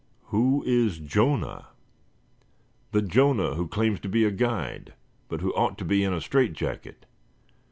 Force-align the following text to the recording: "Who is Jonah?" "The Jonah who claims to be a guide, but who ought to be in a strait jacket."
"Who 0.33 0.63
is 0.65 0.97
Jonah?" 0.97 1.67
"The 2.91 3.03
Jonah 3.03 3.53
who 3.53 3.67
claims 3.67 3.99
to 3.99 4.09
be 4.09 4.25
a 4.25 4.31
guide, 4.31 4.95
but 5.29 5.41
who 5.41 5.53
ought 5.53 5.77
to 5.77 5.85
be 5.85 6.03
in 6.03 6.11
a 6.11 6.19
strait 6.19 6.53
jacket." 6.53 7.05